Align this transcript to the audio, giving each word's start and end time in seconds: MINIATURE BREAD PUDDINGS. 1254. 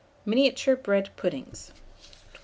MINIATURE 0.25 0.77
BREAD 0.77 1.09
PUDDINGS. 1.15 1.67
1254. 1.75 2.39